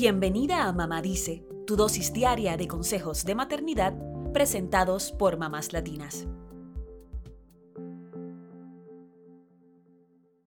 Bienvenida 0.00 0.68
a 0.68 0.72
Mamá 0.72 1.02
Dice, 1.02 1.44
tu 1.66 1.74
dosis 1.74 2.12
diaria 2.12 2.56
de 2.56 2.68
consejos 2.68 3.24
de 3.24 3.34
maternidad 3.34 3.94
presentados 4.32 5.10
por 5.10 5.38
mamás 5.38 5.72
latinas. 5.72 6.28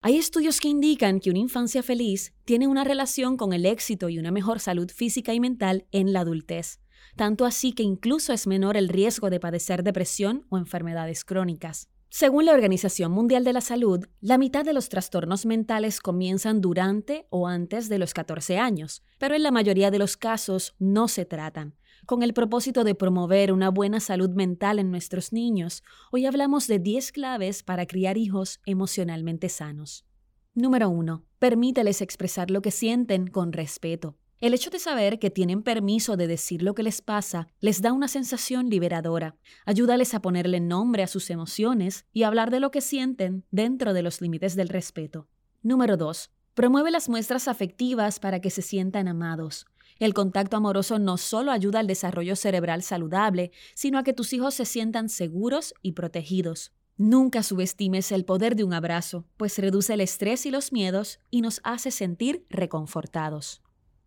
Hay 0.02 0.16
estudios 0.16 0.62
que 0.62 0.70
indican 0.70 1.20
que 1.20 1.30
una 1.30 1.40
infancia 1.40 1.84
feliz 1.84 2.34
tiene 2.46 2.70
una 2.70 2.86
relación 2.86 3.36
con 3.36 3.52
el 3.52 3.66
éxito 3.66 4.08
y 4.08 4.18
una 4.18 4.32
mejor 4.32 4.62
salud 4.62 4.90
física 4.90 5.34
y 5.34 5.42
mental 5.42 5.88
en 5.92 6.14
la 6.14 6.22
adultez, 6.22 6.80
tanto 7.18 7.44
así 7.44 7.74
que 7.74 7.84
incluso 7.84 8.32
es 8.32 8.48
menor 8.48 8.78
el 8.78 8.88
riesgo 8.88 9.30
de 9.30 9.42
padecer 9.42 9.84
depresión 9.84 10.46
o 10.48 10.58
enfermedades 10.58 11.26
crónicas. 11.26 11.90
Según 12.16 12.46
la 12.46 12.54
Organización 12.54 13.12
Mundial 13.12 13.44
de 13.44 13.54
la 13.54 13.62
Salud, 13.62 14.06
la 14.22 14.38
mitad 14.38 14.64
de 14.64 14.74
los 14.74 14.88
trastornos 14.88 15.48
mentales 15.48 16.00
comienzan 16.00 16.62
durante 16.62 17.26
o 17.32 17.48
antes 17.48 17.90
de 17.90 17.98
los 17.98 18.14
14 18.14 18.60
años, 18.60 19.02
pero 19.18 19.34
en 19.34 19.42
la 19.42 19.50
mayoría 19.50 19.90
de 19.90 19.98
los 19.98 20.16
casos 20.16 20.76
no 20.78 21.08
se 21.08 21.26
tratan. 21.26 21.74
Con 22.06 22.22
el 22.22 22.36
propósito 22.36 22.84
de 22.84 22.94
promover 22.94 23.52
una 23.52 23.70
buena 23.70 24.00
salud 24.00 24.30
mental 24.30 24.78
en 24.78 24.92
nuestros 24.92 25.34
niños, 25.34 25.82
hoy 26.12 26.28
hablamos 26.28 26.68
de 26.68 26.78
10 26.78 27.14
claves 27.14 27.64
para 27.64 27.88
criar 27.88 28.16
hijos 28.16 28.62
emocionalmente 28.68 29.50
sanos. 29.50 30.06
Número 30.54 30.92
1. 30.92 31.26
Permíteles 31.40 32.00
expresar 32.00 32.52
lo 32.52 32.62
que 32.62 32.70
sienten 32.70 33.26
con 33.26 33.52
respeto. 33.54 34.20
El 34.44 34.54
hecho 34.54 34.70
de 34.70 34.80
saber 34.80 35.20
que 35.20 35.32
tienen 35.32 35.64
permiso 35.64 36.18
de 36.18 36.28
decir 36.28 36.64
lo 36.64 36.76
que 36.76 36.84
les 36.84 37.02
pasa 37.02 37.48
les 37.62 37.82
da 37.82 37.94
una 37.94 38.10
sensación 38.10 38.70
liberadora. 38.70 39.38
Ayúdales 39.66 40.14
a 40.14 40.22
ponerle 40.22 40.60
nombre 40.60 41.02
a 41.02 41.08
sus 41.08 41.30
emociones 41.30 42.08
y 42.12 42.24
hablar 42.24 42.52
de 42.52 42.60
lo 42.60 42.70
que 42.70 42.82
sienten 42.82 43.46
dentro 43.52 43.94
de 43.94 44.02
los 44.02 44.20
límites 44.20 44.58
del 44.58 44.68
respeto. 44.68 45.30
Número 45.62 45.96
2. 45.96 46.30
Promueve 46.56 46.92
las 46.92 47.08
muestras 47.08 47.48
afectivas 47.48 48.20
para 48.20 48.42
que 48.42 48.50
se 48.50 48.62
sientan 48.62 49.08
amados. 49.08 49.66
El 49.98 50.14
contacto 50.14 50.58
amoroso 50.58 51.00
no 51.00 51.16
solo 51.16 51.54
ayuda 51.54 51.80
al 51.80 51.88
desarrollo 51.88 52.36
cerebral 52.36 52.84
saludable, 52.84 53.54
sino 53.76 53.98
a 53.98 54.04
que 54.04 54.12
tus 54.12 54.34
hijos 54.34 54.56
se 54.56 54.66
sientan 54.66 55.08
seguros 55.08 55.74
y 55.82 55.94
protegidos. 55.94 56.74
Nunca 56.98 57.44
subestimes 57.44 58.12
el 58.12 58.26
poder 58.26 58.58
de 58.58 58.66
un 58.66 58.74
abrazo, 58.74 59.26
pues 59.38 59.58
reduce 59.58 59.94
el 59.94 60.02
estrés 60.02 60.46
y 60.46 60.52
los 60.52 60.74
miedos 60.74 61.22
y 61.32 61.40
nos 61.40 61.62
hace 61.64 61.92
sentir 61.92 62.46
reconfortados. 62.50 63.63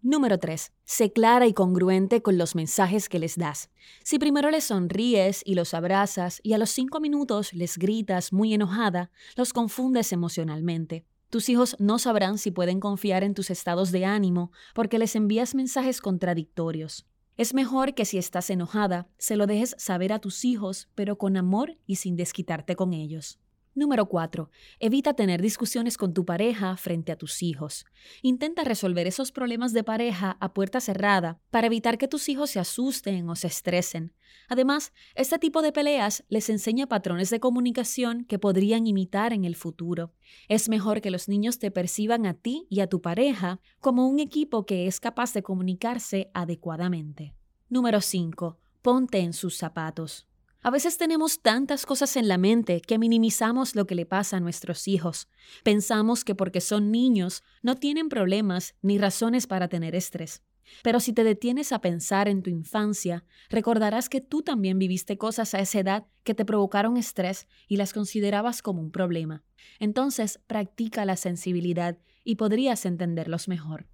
Número 0.06 0.38
3. 0.38 0.70
Sé 0.84 1.12
clara 1.12 1.48
y 1.48 1.52
congruente 1.52 2.22
con 2.22 2.38
los 2.38 2.54
mensajes 2.54 3.08
que 3.08 3.18
les 3.18 3.36
das. 3.36 3.70
Si 4.04 4.20
primero 4.20 4.52
les 4.52 4.62
sonríes 4.62 5.42
y 5.44 5.56
los 5.56 5.74
abrazas 5.74 6.38
y 6.44 6.52
a 6.52 6.58
los 6.58 6.70
cinco 6.70 7.00
minutos 7.00 7.52
les 7.52 7.76
gritas 7.76 8.32
muy 8.32 8.54
enojada, 8.54 9.10
los 9.34 9.52
confundes 9.52 10.12
emocionalmente. 10.12 11.04
Tus 11.28 11.48
hijos 11.48 11.74
no 11.80 11.98
sabrán 11.98 12.38
si 12.38 12.52
pueden 12.52 12.78
confiar 12.78 13.24
en 13.24 13.34
tus 13.34 13.50
estados 13.50 13.90
de 13.90 14.04
ánimo 14.04 14.52
porque 14.76 15.00
les 15.00 15.16
envías 15.16 15.56
mensajes 15.56 16.00
contradictorios. 16.00 17.04
Es 17.36 17.52
mejor 17.52 17.94
que 17.94 18.04
si 18.04 18.16
estás 18.16 18.48
enojada, 18.48 19.08
se 19.18 19.34
lo 19.34 19.48
dejes 19.48 19.74
saber 19.76 20.12
a 20.12 20.20
tus 20.20 20.44
hijos, 20.44 20.88
pero 20.94 21.18
con 21.18 21.36
amor 21.36 21.78
y 21.84 21.96
sin 21.96 22.14
desquitarte 22.14 22.76
con 22.76 22.92
ellos. 22.92 23.40
Número 23.76 24.06
4. 24.06 24.48
Evita 24.80 25.12
tener 25.12 25.42
discusiones 25.42 25.98
con 25.98 26.14
tu 26.14 26.24
pareja 26.24 26.78
frente 26.78 27.12
a 27.12 27.16
tus 27.16 27.42
hijos. 27.42 27.84
Intenta 28.22 28.64
resolver 28.64 29.06
esos 29.06 29.32
problemas 29.32 29.74
de 29.74 29.84
pareja 29.84 30.38
a 30.40 30.54
puerta 30.54 30.80
cerrada 30.80 31.42
para 31.50 31.66
evitar 31.66 31.98
que 31.98 32.08
tus 32.08 32.30
hijos 32.30 32.48
se 32.48 32.58
asusten 32.58 33.28
o 33.28 33.36
se 33.36 33.48
estresen. 33.48 34.14
Además, 34.48 34.94
este 35.14 35.38
tipo 35.38 35.60
de 35.60 35.72
peleas 35.72 36.24
les 36.30 36.48
enseña 36.48 36.86
patrones 36.86 37.28
de 37.28 37.38
comunicación 37.38 38.24
que 38.24 38.38
podrían 38.38 38.86
imitar 38.86 39.34
en 39.34 39.44
el 39.44 39.56
futuro. 39.56 40.14
Es 40.48 40.70
mejor 40.70 41.02
que 41.02 41.10
los 41.10 41.28
niños 41.28 41.58
te 41.58 41.70
perciban 41.70 42.24
a 42.24 42.32
ti 42.32 42.66
y 42.70 42.80
a 42.80 42.86
tu 42.86 43.02
pareja 43.02 43.60
como 43.80 44.08
un 44.08 44.20
equipo 44.20 44.64
que 44.64 44.86
es 44.86 45.00
capaz 45.00 45.34
de 45.34 45.42
comunicarse 45.42 46.30
adecuadamente. 46.32 47.34
Número 47.68 48.00
5. 48.00 48.56
Ponte 48.80 49.18
en 49.18 49.34
sus 49.34 49.58
zapatos. 49.58 50.26
A 50.66 50.70
veces 50.70 50.98
tenemos 50.98 51.42
tantas 51.42 51.86
cosas 51.86 52.16
en 52.16 52.26
la 52.26 52.38
mente 52.38 52.80
que 52.80 52.98
minimizamos 52.98 53.76
lo 53.76 53.86
que 53.86 53.94
le 53.94 54.04
pasa 54.04 54.38
a 54.38 54.40
nuestros 54.40 54.88
hijos. 54.88 55.28
Pensamos 55.62 56.24
que 56.24 56.34
porque 56.34 56.60
son 56.60 56.90
niños 56.90 57.44
no 57.62 57.76
tienen 57.76 58.08
problemas 58.08 58.74
ni 58.82 58.98
razones 58.98 59.46
para 59.46 59.68
tener 59.68 59.94
estrés. 59.94 60.42
Pero 60.82 60.98
si 60.98 61.12
te 61.12 61.22
detienes 61.22 61.70
a 61.70 61.80
pensar 61.80 62.26
en 62.26 62.42
tu 62.42 62.50
infancia, 62.50 63.22
recordarás 63.48 64.08
que 64.08 64.20
tú 64.20 64.42
también 64.42 64.76
viviste 64.76 65.16
cosas 65.16 65.54
a 65.54 65.60
esa 65.60 65.78
edad 65.78 66.06
que 66.24 66.34
te 66.34 66.44
provocaron 66.44 66.96
estrés 66.96 67.46
y 67.68 67.76
las 67.76 67.92
considerabas 67.92 68.60
como 68.60 68.82
un 68.82 68.90
problema. 68.90 69.44
Entonces, 69.78 70.40
practica 70.48 71.04
la 71.04 71.14
sensibilidad 71.14 71.96
y 72.24 72.34
podrías 72.34 72.86
entenderlos 72.86 73.46
mejor. 73.46 73.86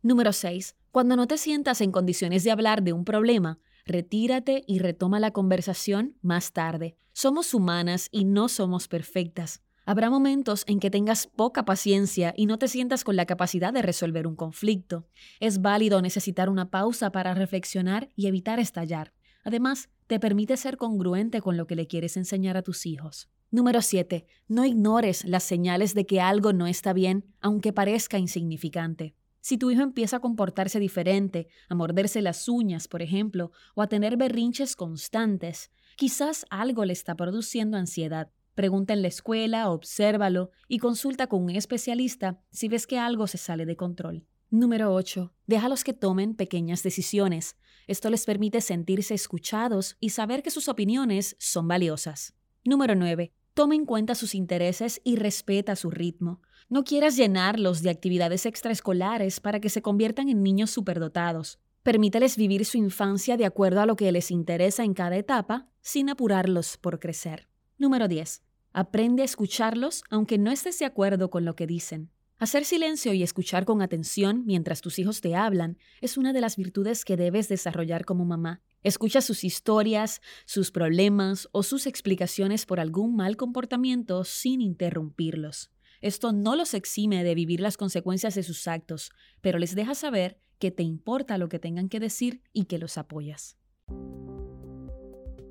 Número 0.00 0.32
6. 0.32 0.76
Cuando 0.92 1.16
no 1.16 1.26
te 1.26 1.38
sientas 1.38 1.80
en 1.80 1.90
condiciones 1.90 2.44
de 2.44 2.52
hablar 2.52 2.84
de 2.84 2.92
un 2.92 3.04
problema, 3.04 3.58
Retírate 3.86 4.64
y 4.66 4.78
retoma 4.78 5.20
la 5.20 5.30
conversación 5.30 6.16
más 6.22 6.52
tarde. 6.52 6.96
Somos 7.12 7.54
humanas 7.54 8.08
y 8.10 8.24
no 8.24 8.48
somos 8.48 8.88
perfectas. 8.88 9.62
Habrá 9.84 10.10
momentos 10.10 10.64
en 10.66 10.78
que 10.78 10.90
tengas 10.90 11.26
poca 11.26 11.64
paciencia 11.64 12.32
y 12.36 12.46
no 12.46 12.58
te 12.58 12.68
sientas 12.68 13.02
con 13.02 13.16
la 13.16 13.26
capacidad 13.26 13.72
de 13.72 13.82
resolver 13.82 14.26
un 14.26 14.36
conflicto. 14.36 15.06
Es 15.40 15.62
válido 15.62 16.00
necesitar 16.00 16.48
una 16.48 16.70
pausa 16.70 17.10
para 17.10 17.34
reflexionar 17.34 18.08
y 18.14 18.26
evitar 18.26 18.60
estallar. 18.60 19.12
Además, 19.42 19.88
te 20.06 20.20
permite 20.20 20.56
ser 20.56 20.76
congruente 20.76 21.40
con 21.40 21.56
lo 21.56 21.66
que 21.66 21.76
le 21.76 21.86
quieres 21.86 22.16
enseñar 22.16 22.56
a 22.56 22.62
tus 22.62 22.86
hijos. 22.86 23.28
Número 23.50 23.82
7. 23.82 24.26
No 24.46 24.64
ignores 24.64 25.24
las 25.24 25.42
señales 25.42 25.94
de 25.94 26.06
que 26.06 26.20
algo 26.20 26.52
no 26.52 26.68
está 26.68 26.92
bien, 26.92 27.24
aunque 27.40 27.72
parezca 27.72 28.18
insignificante. 28.18 29.14
Si 29.40 29.56
tu 29.56 29.70
hijo 29.70 29.82
empieza 29.82 30.16
a 30.16 30.20
comportarse 30.20 30.78
diferente, 30.78 31.48
a 31.68 31.74
morderse 31.74 32.20
las 32.20 32.48
uñas, 32.48 32.88
por 32.88 33.02
ejemplo, 33.02 33.52
o 33.74 33.82
a 33.82 33.86
tener 33.86 34.16
berrinches 34.16 34.76
constantes, 34.76 35.70
quizás 35.96 36.44
algo 36.50 36.84
le 36.84 36.92
está 36.92 37.14
produciendo 37.14 37.76
ansiedad. 37.76 38.30
Pregunta 38.54 38.92
en 38.92 39.02
la 39.02 39.08
escuela, 39.08 39.70
obsérvalo 39.70 40.50
y 40.68 40.78
consulta 40.78 41.26
con 41.26 41.44
un 41.44 41.50
especialista 41.50 42.42
si 42.50 42.68
ves 42.68 42.86
que 42.86 42.98
algo 42.98 43.26
se 43.26 43.38
sale 43.38 43.64
de 43.64 43.76
control. 43.76 44.26
Número 44.50 44.92
8. 44.92 45.32
Déjalos 45.46 45.84
que 45.84 45.92
tomen 45.92 46.34
pequeñas 46.34 46.82
decisiones. 46.82 47.56
Esto 47.86 48.10
les 48.10 48.26
permite 48.26 48.60
sentirse 48.60 49.14
escuchados 49.14 49.96
y 50.00 50.10
saber 50.10 50.42
que 50.42 50.50
sus 50.50 50.68
opiniones 50.68 51.36
son 51.38 51.68
valiosas. 51.68 52.34
Número 52.64 52.94
9. 52.94 53.32
Toma 53.54 53.74
en 53.74 53.84
cuenta 53.84 54.14
sus 54.14 54.34
intereses 54.34 55.00
y 55.04 55.16
respeta 55.16 55.76
su 55.76 55.90
ritmo. 55.90 56.40
No 56.68 56.84
quieras 56.84 57.16
llenarlos 57.16 57.82
de 57.82 57.90
actividades 57.90 58.46
extraescolares 58.46 59.40
para 59.40 59.60
que 59.60 59.70
se 59.70 59.82
conviertan 59.82 60.28
en 60.28 60.42
niños 60.42 60.70
superdotados. 60.70 61.58
Permíteles 61.82 62.36
vivir 62.36 62.64
su 62.64 62.76
infancia 62.76 63.36
de 63.36 63.46
acuerdo 63.46 63.80
a 63.80 63.86
lo 63.86 63.96
que 63.96 64.12
les 64.12 64.30
interesa 64.30 64.84
en 64.84 64.94
cada 64.94 65.16
etapa, 65.16 65.68
sin 65.80 66.10
apurarlos 66.10 66.76
por 66.76 67.00
crecer. 67.00 67.48
Número 67.76 68.06
10. 68.06 68.42
Aprende 68.72 69.22
a 69.22 69.24
escucharlos 69.24 70.04
aunque 70.10 70.38
no 70.38 70.52
estés 70.52 70.78
de 70.78 70.84
acuerdo 70.84 71.30
con 71.30 71.44
lo 71.44 71.56
que 71.56 71.66
dicen. 71.66 72.10
Hacer 72.38 72.64
silencio 72.64 73.12
y 73.12 73.22
escuchar 73.22 73.64
con 73.64 73.82
atención 73.82 74.44
mientras 74.46 74.80
tus 74.80 74.98
hijos 74.98 75.20
te 75.20 75.34
hablan 75.34 75.76
es 76.00 76.16
una 76.16 76.32
de 76.32 76.40
las 76.40 76.56
virtudes 76.56 77.04
que 77.04 77.16
debes 77.16 77.48
desarrollar 77.48 78.04
como 78.04 78.24
mamá. 78.24 78.62
Escucha 78.82 79.20
sus 79.20 79.44
historias, 79.44 80.20
sus 80.46 80.70
problemas 80.70 81.48
o 81.52 81.62
sus 81.62 81.86
explicaciones 81.86 82.64
por 82.64 82.80
algún 82.80 83.14
mal 83.14 83.36
comportamiento 83.36 84.24
sin 84.24 84.60
interrumpirlos. 84.60 85.70
Esto 86.00 86.32
no 86.32 86.56
los 86.56 86.72
exime 86.72 87.22
de 87.24 87.34
vivir 87.34 87.60
las 87.60 87.76
consecuencias 87.76 88.34
de 88.34 88.42
sus 88.42 88.66
actos, 88.66 89.10
pero 89.42 89.58
les 89.58 89.74
deja 89.74 89.94
saber 89.94 90.38
que 90.58 90.70
te 90.70 90.82
importa 90.82 91.36
lo 91.36 91.48
que 91.48 91.58
tengan 91.58 91.88
que 91.88 92.00
decir 92.00 92.42
y 92.52 92.64
que 92.64 92.78
los 92.78 92.96
apoyas. 92.96 93.58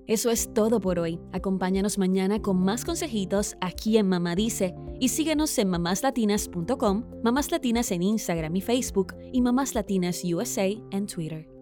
Eso 0.08 0.32
es 0.32 0.52
todo 0.56 0.80
por 0.80 0.98
hoy. 0.98 1.20
Acompáñanos 1.34 2.00
mañana 2.00 2.42
con 2.42 2.58
más 2.58 2.84
consejitos 2.84 3.56
aquí 3.62 3.98
en 3.98 4.08
Mamá 4.08 4.34
Dice 4.36 4.74
y 5.00 5.10
síguenos 5.10 5.56
en 5.60 5.70
mamáslatinas.com, 5.70 7.06
Mamás 7.24 7.52
Latinas 7.52 7.92
en 7.92 8.02
Instagram 8.02 8.56
y 8.56 8.62
Facebook 8.62 9.14
y 9.32 9.42
Mamás 9.42 9.76
Latinas 9.76 10.24
USA 10.24 10.66
en 10.66 11.06
Twitter. 11.06 11.59